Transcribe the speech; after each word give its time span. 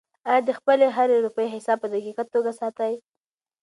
آیا 0.29 0.41
ته 0.41 0.45
د 0.47 0.49
خپلې 0.59 0.87
هرې 0.95 1.17
روپۍ 1.25 1.47
حساب 1.55 1.77
په 1.81 1.87
دقیقه 1.95 2.23
توګه 2.33 2.51
ساتې؟ 2.59 2.93